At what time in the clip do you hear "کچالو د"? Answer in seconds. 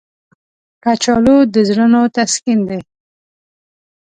0.83-1.55